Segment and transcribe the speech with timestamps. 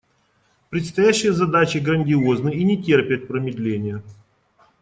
[0.71, 4.01] Предстоящие задачи грандиозны и не терпят промедления.